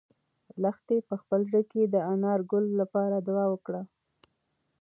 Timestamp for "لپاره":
2.81-3.15